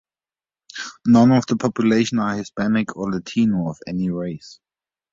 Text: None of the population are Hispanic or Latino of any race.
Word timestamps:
None 1.05 1.31
of 1.31 1.45
the 1.45 1.57
population 1.57 2.17
are 2.17 2.35
Hispanic 2.35 2.95
or 2.97 3.11
Latino 3.11 3.69
of 3.69 3.77
any 3.85 4.09
race. 4.09 4.59